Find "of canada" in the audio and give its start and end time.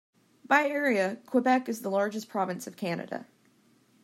2.65-3.27